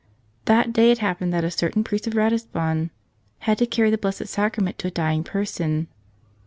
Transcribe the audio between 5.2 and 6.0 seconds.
person.